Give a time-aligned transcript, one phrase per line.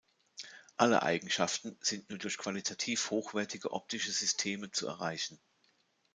[0.77, 5.39] Alle Eigenschaften sind nur durch qualitativ hochwertige optische Systeme zu erreichen.